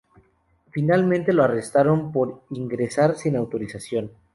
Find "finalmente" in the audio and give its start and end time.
0.71-1.31